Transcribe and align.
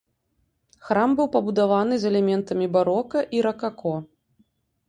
Храм 0.85 1.09
быў 1.19 1.27
пабудаваны 1.35 1.95
з 2.05 2.09
элементамі 2.13 2.65
барока 2.77 3.19
і 3.39 3.45
ракако. 3.49 3.93